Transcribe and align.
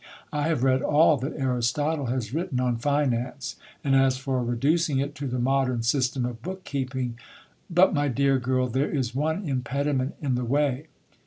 I 0.33 0.47
have 0.47 0.63
read 0.63 0.81
all 0.81 1.15
that 1.17 1.37
Aristotle 1.37 2.07
has 2.07 2.33
written 2.33 2.59
on 2.59 2.77
finance; 2.77 3.55
and 3.83 3.95
as 3.95 4.17
for 4.17 4.43
reducing 4.43 4.97
it 4.97 5.13
to 5.13 5.27
the 5.27 5.37
modern 5.37 5.81
s\ 5.81 5.89
stem 6.03 6.25
of 6.25 6.41
book 6.41 6.63
keeping 6.63 7.19
But, 7.69 7.93
my 7.93 8.07
dear 8.07 8.39
girl, 8.39 8.65
there 8.67 8.89
is 8.89 9.13
one 9.13 9.47
impediment 9.47 10.15
in 10.19 10.33
the 10.33 10.43
way. 10.43 10.87